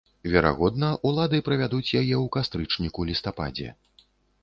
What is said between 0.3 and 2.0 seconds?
Верагодна, улады правядуць